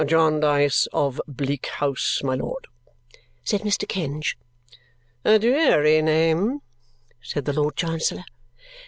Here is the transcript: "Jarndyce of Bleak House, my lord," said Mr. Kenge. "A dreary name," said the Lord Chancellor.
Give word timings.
"Jarndyce 0.03 0.87
of 0.93 1.21
Bleak 1.27 1.67
House, 1.67 2.21
my 2.23 2.33
lord," 2.33 2.65
said 3.43 3.61
Mr. 3.61 3.87
Kenge. 3.87 4.35
"A 5.23 5.37
dreary 5.37 6.01
name," 6.01 6.61
said 7.21 7.45
the 7.45 7.53
Lord 7.53 7.75
Chancellor. 7.75 8.25